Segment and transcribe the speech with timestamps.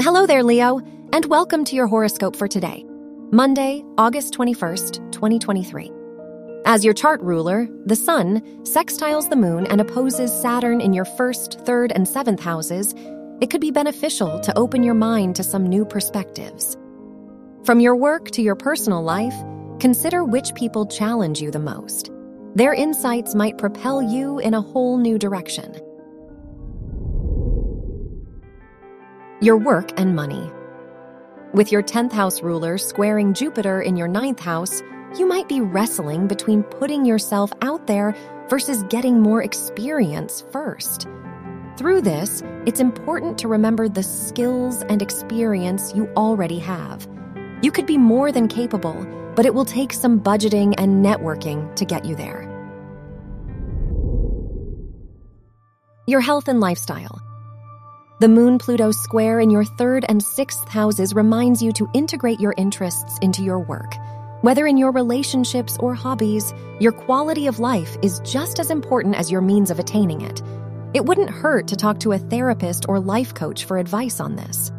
[0.00, 0.80] Hello there, Leo,
[1.12, 2.86] and welcome to your horoscope for today,
[3.32, 5.90] Monday, August 21st, 2023.
[6.64, 11.58] As your chart ruler, the Sun sextiles the Moon and opposes Saturn in your first,
[11.66, 12.94] third, and seventh houses.
[13.40, 16.76] It could be beneficial to open your mind to some new perspectives.
[17.64, 19.34] From your work to your personal life,
[19.80, 22.12] consider which people challenge you the most.
[22.54, 25.74] Their insights might propel you in a whole new direction.
[29.40, 30.50] Your work and money.
[31.54, 34.82] With your 10th house ruler squaring Jupiter in your 9th house,
[35.16, 38.16] you might be wrestling between putting yourself out there
[38.48, 41.06] versus getting more experience first.
[41.76, 47.06] Through this, it's important to remember the skills and experience you already have.
[47.62, 51.84] You could be more than capable, but it will take some budgeting and networking to
[51.84, 52.42] get you there.
[56.08, 57.20] Your health and lifestyle.
[58.20, 62.52] The Moon Pluto square in your third and sixth houses reminds you to integrate your
[62.56, 63.94] interests into your work.
[64.40, 69.30] Whether in your relationships or hobbies, your quality of life is just as important as
[69.30, 70.42] your means of attaining it.
[70.94, 74.72] It wouldn't hurt to talk to a therapist or life coach for advice on this.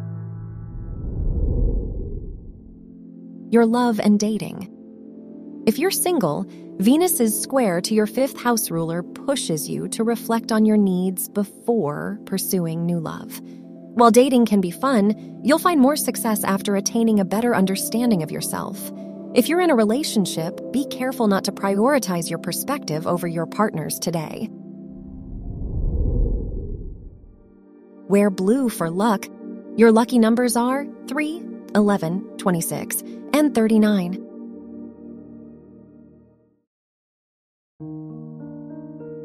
[3.50, 4.68] Your love and dating.
[5.66, 6.46] If you're single,
[6.78, 12.18] Venus's square to your fifth house ruler pushes you to reflect on your needs before
[12.24, 13.40] pursuing new love.
[13.44, 18.30] While dating can be fun, you'll find more success after attaining a better understanding of
[18.30, 18.90] yourself.
[19.34, 23.98] If you're in a relationship, be careful not to prioritize your perspective over your partner's
[23.98, 24.48] today.
[28.08, 29.26] Wear blue for luck.
[29.76, 31.42] Your lucky numbers are 3,
[31.74, 33.02] 11, 26,
[33.34, 34.29] and 39.